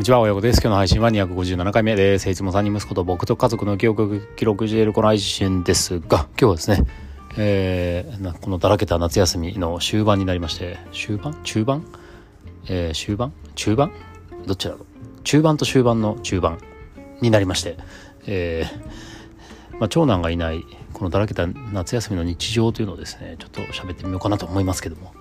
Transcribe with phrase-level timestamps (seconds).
[0.00, 0.62] んにちは、親子です。
[0.62, 2.30] 今日の配信は257回目です。
[2.30, 6.86] いつも3人息子と僕と家族の記憶を記録しているこの配信ですが、今日はですね、
[7.36, 11.38] えー、このだらけた夏休みの終盤になりまして、終盤？
[11.44, 11.84] 中盤？
[12.66, 13.34] えー、終盤？
[13.54, 13.92] 中盤？
[14.46, 14.86] どっちだろう？
[15.22, 16.58] 中盤と終盤の中盤
[17.20, 17.76] になりまして、
[18.26, 20.64] えー、まあ、長男がいない
[20.94, 25.12] このだらけた夏休みの日常というのをですね、ちょっと喋ってみようかなと思いますけども、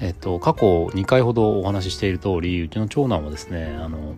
[0.00, 4.14] えっと、過去2回ほどお話ししている通りうちの長男はですねあの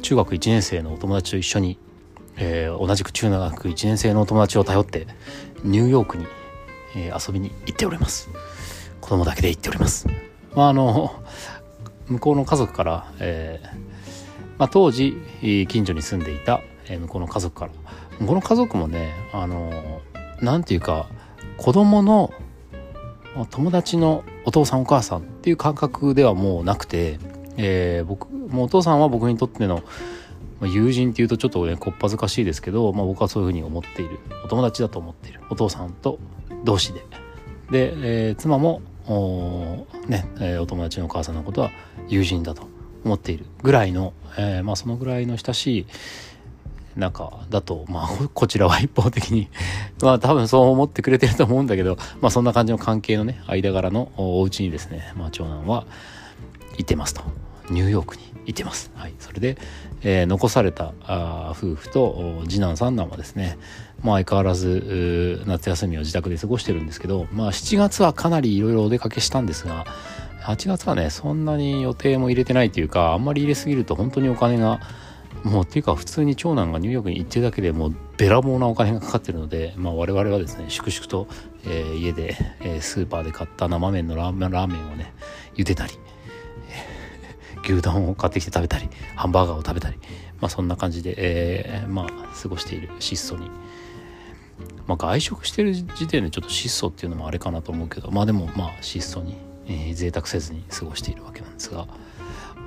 [0.00, 1.78] 中学1年生のお友達と一緒に、
[2.36, 5.06] えー、同じく中学1年生のお友達を頼って
[5.62, 6.26] ニューヨークに、
[6.96, 8.30] えー、遊びに行っております。
[9.00, 10.06] 子供だけで行っております、
[10.54, 11.22] まあ、あの
[12.06, 13.66] 向こうの家族から、えー
[14.58, 15.16] まあ、当時
[15.68, 17.72] 近所に住んでいた、えー、向こうの家族から。
[18.26, 20.02] この家族もねあの
[20.42, 21.08] なんていうか
[21.56, 22.32] 子供の
[23.50, 27.18] 友達のお父さんお母さんっていう感覚ではもうなくて、
[27.56, 29.82] えー、僕もうお父さんは僕にとっての
[30.62, 34.18] 友人っていうとちょっとねこっぱずかしいですけど、まあ、僕はそういうふうに思っている。
[34.44, 35.40] お友達だと思っている。
[35.48, 36.18] お父さんと
[36.64, 37.04] 同士で。
[37.70, 41.70] で、えー、妻もお,、ねえー、お友達のお母さんのことは
[42.08, 42.68] 友人だと
[43.04, 45.86] 思っているぐらいの、えー、まあ、そのぐらいの親しい
[46.96, 49.48] 中だと、まあ、 こちらは一方的に
[50.02, 55.84] まあ、多分そう思ってくれてると思うんだけど、まあ、そんな感じの関係のね、間柄のお家にですね、まあ、長男は
[56.78, 57.22] 行ってますと。
[57.70, 58.90] ニューヨークに行ってます。
[58.96, 59.14] はい。
[59.20, 59.56] それで、
[60.02, 63.58] えー、残されたあ夫婦と次男三男はですね、
[64.02, 69.86] まあ、相変わらず夏休みを自宅で過ごしてるんですけど、まあ、7月はかなりいろいろお出かけしたんですが、
[70.42, 74.80] 8月はね、そんなに予定も入れてないというか、あんまり入れすぎると本当にお金が
[75.44, 81.28] もうっていうか普通に長男がニューヨークに行ってるだけでもうべらぼうなお金がかかってるので、まあ、我々はですね粛々と、
[81.64, 85.14] えー、家で、えー、スーパーで買った生麺のラーメンラーメンをね
[85.54, 85.94] 茹でたり、
[87.54, 89.96] えー、牛丼を買ってきて食べたりハンバーガーを食べたり、
[90.40, 93.50] まあ、そんな感じで、えー、まあ過ごしている質素に。
[94.86, 99.36] まあ、外食してる時点でちょっと質素っていうのもあれかなと思うけどまあでもまあ質素に、
[99.66, 101.86] えー、贅沢せずに過ごしているわけなんですが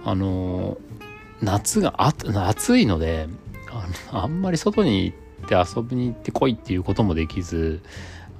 [0.05, 1.12] あのー
[1.43, 3.27] 夏が暑いので
[4.11, 5.13] あんまり外に行
[5.45, 7.81] って遊びに行ってこいっていうこともできず、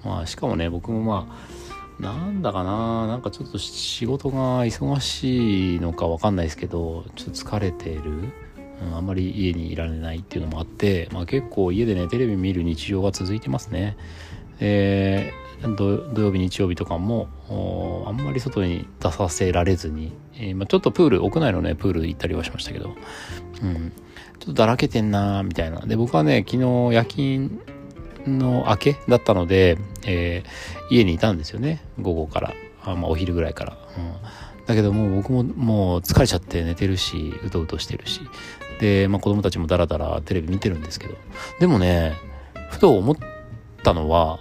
[0.04, 1.28] まあ、しかもね僕もま
[2.00, 8.02] あなんだかななんかちょっと仕事が忙しいのかわかんないですけどちょっと疲れてる、
[8.82, 13.98] うん、あんまり家にいられないっていうのもあって、まあ、結構家でねテレビ見る日常が続いてますね。
[14.60, 15.32] え
[15.68, 17.28] 土曜日日曜日とかも
[18.08, 22.96] あんまり外に出させられずに、えー、まあ、ちょっとプール屋内のねプール行ったりはしましたけど、
[23.62, 23.92] うん、
[24.40, 25.80] ちょっとだらけてんなーみたいな。
[25.82, 27.62] で僕はね昨日夜勤
[28.28, 31.84] の明けだったので、えー、家にいたんですよね。
[32.02, 32.54] 午後から。
[32.84, 38.20] あ、まあ、お昼ぐらいから、うん、だけどもう僕ももう疲れちゃって寝てるしうとうとしてるし。
[38.80, 41.16] で、まあ、子供たちもダラダラテレビ見てるんですけど。
[41.60, 42.14] でもね
[42.70, 43.16] ふと思っ
[43.84, 44.40] たのは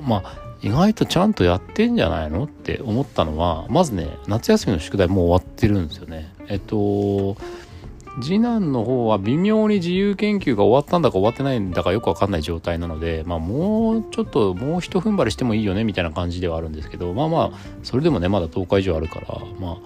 [0.00, 6.32] まあ意外とちゃんとやってんじゃないのって思ったのはまずね夏休みの宿題もう終わってるんですよね。
[6.48, 7.36] えっと
[8.22, 19.26] 次男の方は微妙に自由研究が終わったんだか終わってないんだかよくわかんない状態なので、まあもうちょっともう一踏ん張りしてもいいよねみたいな感じではあるんですけど、まあまあ、それでもね、まだ10日以上あるから、
[19.58, 19.78] まあ、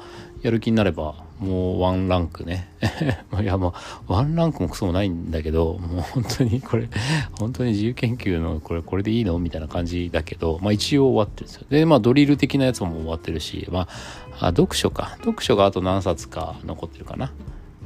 [0.42, 2.68] やる気になればもうワンランクね。
[3.40, 3.74] いやも
[4.08, 6.88] うワンランクもクソもないんだけどもう本当にこれ
[7.32, 9.38] 本当に自由研究のこれこれでいいの？
[9.38, 11.66] みたいな感じだけどまあ一応終わってるんですよ。
[11.70, 13.88] でまあドリル的なやつも終わってるしまあ
[14.40, 15.16] あ読書か。
[15.20, 17.32] 読書があと何冊か残ってるかな。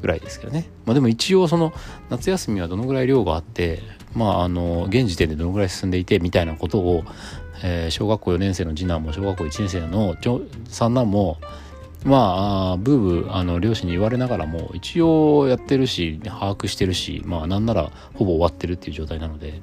[0.02, 0.68] ぐらいですけどね。
[0.84, 1.72] まあでも一応その
[2.10, 3.80] 夏休みはどのぐらい量があって
[4.14, 7.04] まああの現時点でどのぐらい進んでいてみたいなことを、
[7.62, 10.16] えー、小学校4年生の次男も小学校1年生の
[10.68, 11.38] 三男も
[12.04, 19.60] まあ、ブーブー、あの、両親に言われながらも、一応やってるし、把握してるし、まあ、なんなら、ほぼ終わってるっていう状態なので、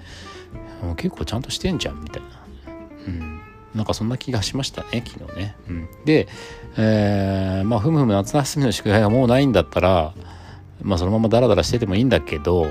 [0.81, 2.27] もう結構ちゃんとしてんじゃん、みたいな。
[3.07, 3.39] うん。
[3.75, 5.55] なんかそんな気がしましたね、昨日ね。
[5.69, 5.87] うん。
[6.05, 6.27] で、
[6.77, 10.13] えー、まあ、ふむふむ夏休みの宿題がもうないんだったら、
[10.81, 12.67] まあ、そのままダラダラしててもいいんだけど、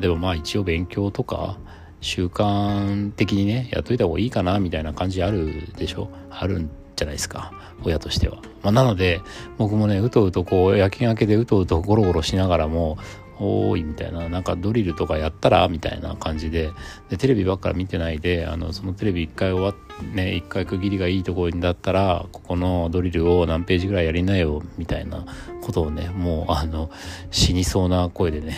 [0.00, 1.58] でもまあ、一応勉強とか、
[2.00, 6.08] 習慣的にね、やっといた方がいいかな、みたいな感じあるでしょ？
[6.30, 6.70] あるん
[7.02, 7.52] じゃないですか。
[7.84, 8.38] 親としては。
[8.62, 9.20] まあ、なので、
[9.58, 12.98] 僕もね、うとうとこう、夜勤明けでうとうとゴロゴロしながらも、
[13.38, 16.70] おーいみたいな、なんかドリルとかやったらみたいな感じで、
[17.10, 19.74] で、テレビばっか見てないで、あの、そのテレビ一回終わっ
[20.14, 25.24] ね、一回区切りがいいところにだったら、ここのドリルを何ページぐらいやりなよ、みたいな
[25.62, 26.90] ことをね、もう、あの、
[27.30, 28.56] 死にそうな声でね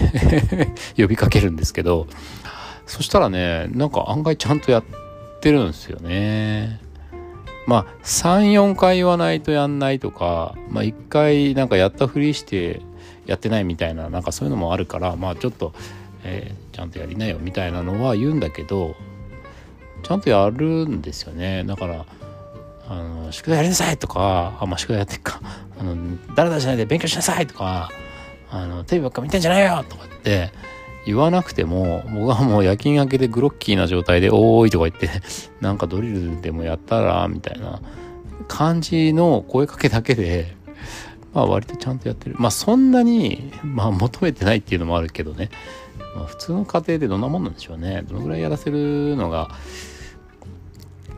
[0.97, 2.07] 呼びかけるんですけど、
[2.87, 4.85] そしたらね、なんか案外ちゃんとやっ
[5.41, 6.81] てるんですよね。
[7.67, 12.83] まあ34回言わないとやんないとか、まあ、1回なんかやったふりして
[13.27, 15.73] やってないみたいななんかそういうのもあるからまあちょっと、
[16.25, 18.95] えー、ちゃんとやりなよみたいなのは言うんだけど
[20.03, 21.65] ちゃんとやるんですよね。
[21.65, 22.05] だから
[22.87, 25.41] あの宿題やりなさいとかあまあ宿題やってっか
[25.79, 27.91] あのだらだらしないで勉強しなさいとか
[28.51, 30.53] あのテレビばっか見てんじゃないよとかって
[31.07, 35.09] 言わなくても僕はもう夜勤明けでグロッキーな状態で「おーい」とか言って
[35.61, 37.81] なんかドリルでもやったらみたいな
[38.49, 40.57] 感じの声かけだけで
[41.33, 42.37] まあ割とちゃんとやってる。
[42.39, 45.51] まあそんなにまあ求めてないっていうのもあるけどね、
[46.17, 48.05] まあ、普通の家庭でどんなもんなんでしょうね。
[48.09, 49.51] どのぐらいやらせるのが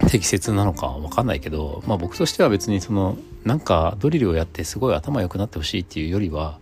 [0.09, 6.59] 適切なのかわかんないけど、まあ、僕としては別にそのなんかドリルをやってすごい頭良くなってほしいっていうよりは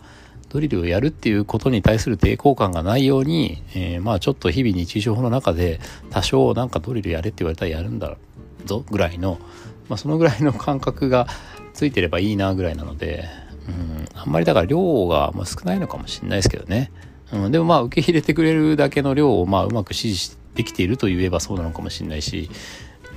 [0.54, 5.80] ドリルをやるっていうことに対する抵抗感がないように、えー、まあちょっと日々日常の中で
[6.10, 8.16] 多少なんかドリルやれって言われたらやるんだ
[8.64, 9.40] ぞぐらいの、
[9.88, 11.26] まあ、そのぐらいの感覚が
[11.72, 13.24] ついてればいいなぐらいなので、
[13.66, 16.92] うん、あんまりだから量が少ないのかもしれないですけどね、
[17.32, 22.48] うん、でもまあ受け入れてくれるだけの量をまあうまく指示できていると言えばそうなのかもしれないし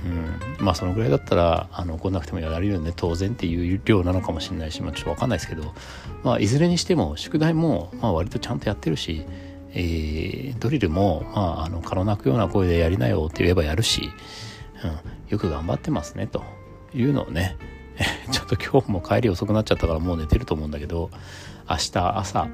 [0.04, 2.92] うん、まあそのぐらいだったらあの怒んなくてもやられるよね。
[2.94, 5.74] 当然っていう量なのかもしれないし、まあ、ちょっと分かんないですけど、
[6.22, 9.24] まあ、いずれにしても宿題もまあ割とちゃんとやってるし、
[9.72, 14.10] えー、ドリルも、まあ、あの軽なくような声でやりなよって言えばやるし、
[14.84, 16.42] うん、よく頑張ってますねと
[16.94, 17.56] いうのをね。
[18.30, 21.10] ちょっと今日も帰り遅くなっちゃったからもう寝てると思うんだけど
[21.68, 22.48] 明日朝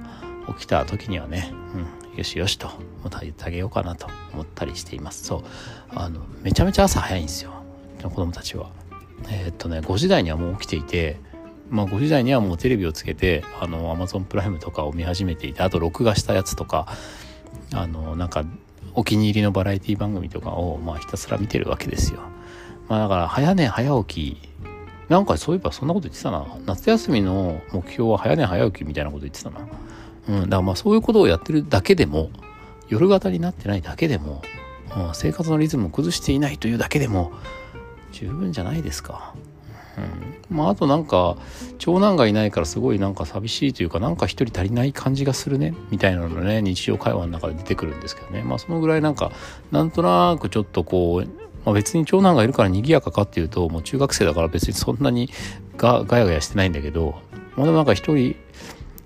[0.59, 2.69] 起きた時にはね、うん、よしよしと
[3.03, 5.25] もた言ってあげようかなと思ったりしています。
[5.25, 5.43] そう。
[5.91, 7.53] あのめちゃめちゃ朝早いんですよ。
[8.03, 8.71] 子供たちは。
[9.29, 11.19] えー、っとね5時台にはもう起きていて
[11.71, 16.87] まあ5時台にはもうテレビをつけてあの Amazon プライムとかを見始めていてあと録画したやつとか
[17.73, 18.45] あのなんか
[18.95, 22.21] お気に入りのバラエティ番組とかをまあひたすら見てるわけですよ。
[22.89, 24.49] まあだから早寝早起き。
[25.09, 26.47] なんかそういえばそんなこと言ってたな。
[26.65, 29.61] 夏休みの目標は早寝早起きみたいなこと言ってたな。
[30.29, 32.31] うん、だからまあそういうことをやってるだけでも
[32.89, 34.43] 夜型になってないだけでも、
[34.97, 37.33] うん、生活のリズムを崩していないというだけでも
[38.13, 39.35] 十分じゃないですか。
[39.97, 41.37] うん、まああとなんか
[41.79, 48.43] 長男がいないからすごいなんか寂しいというかなんか一人足りない感じがするねみたいなのね日常会話の中で出てくるんですけどね。
[48.43, 49.31] まあそのぐらいなんか
[49.71, 51.29] なんとなくちょっとこう、
[51.65, 55.31] まあ、別に長男がいるから賑やかかっていうともう中学生だから別にそんなに
[55.77, 57.15] ガガヤガヤしてないんだけど
[57.57, 58.37] まあでもなんか一人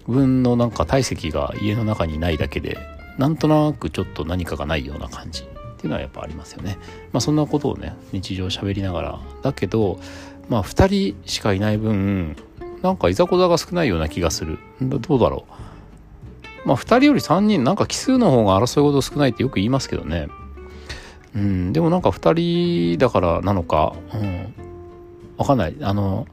[0.08, 2.78] 分のなんか体積が家の中にないだけで
[3.19, 5.43] なんとなくちょっと何かがないような感じ。
[5.43, 6.76] っていうのはやっぱありますよね。
[7.12, 9.20] まあそんなことをね日常喋りながら。
[9.43, 10.00] だけど
[10.49, 12.37] まあ2人しかいない分
[12.82, 14.58] なんかいざこざが少ないような気がする。
[14.81, 15.44] どうだろ
[16.64, 16.69] う。
[16.69, 20.28] まあ2人より3人なんか奇数の方が争い事少ないってよく言いますけどね。
[21.37, 24.55] うんでもなんか2人だからなのかうん
[25.37, 25.76] わかんない。
[25.81, 26.26] あの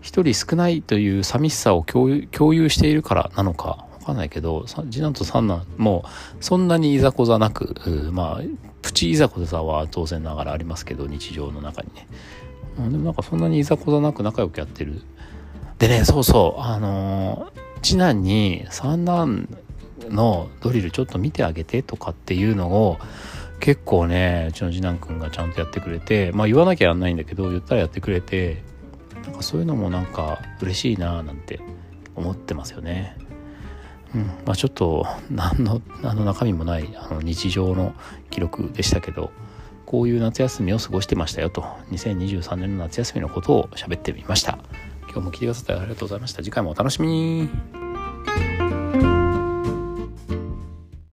[0.00, 6.04] 一人少ないという寂しさを共有共有しているからなのかわかんないけど次男と三男も
[6.40, 7.74] そんなにいざこざなく
[8.12, 8.42] まあ
[8.82, 12.08] プチいざこざは当然ながらありますけど日常の中にね、
[12.78, 15.02] うん、でもなんかそんなにいざこざなく仲良くやってる。
[15.78, 19.48] でねそうそうあのー、次男に三男
[20.08, 22.98] のドリルちょっと見てあげてとかっていうのを
[23.60, 28.62] 結構ねうちの次男くんがちゃんとやってくれてまあ言わなきゃやんないんだけど言ったらやってくれて
[29.28, 31.60] なんかそういうのもなんか嬉しいななんて
[32.16, 33.16] 思ってますよね。
[34.14, 34.22] うん。
[34.46, 37.94] まあ、ちょっと何の何の中身もないあの日常の
[38.30, 39.30] 記録でしたけど
[39.84, 41.62] こういう夏休みを過ごしてましたよと。
[41.90, 44.58] 2023年の夏休みのことを喋ってみました。
[45.02, 46.42] 今日も聞いてくださってありがとうございました。
[46.42, 47.77] 次回もお楽しみに。